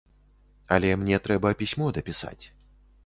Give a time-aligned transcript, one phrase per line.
[0.77, 2.39] Але мне трэба пісьмо дапісаць.